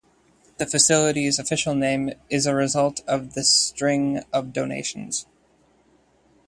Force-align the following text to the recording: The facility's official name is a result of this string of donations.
The 0.57 0.65
facility's 0.65 1.37
official 1.37 1.75
name 1.75 2.09
is 2.27 2.47
a 2.47 2.55
result 2.55 3.01
of 3.07 3.35
this 3.35 3.55
string 3.55 4.23
of 4.33 4.51
donations. 4.51 5.27